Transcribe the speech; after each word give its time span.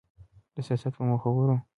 د 0.55 0.57
سياست 0.67 0.93
په 0.97 1.01
مخورو 1.09 1.55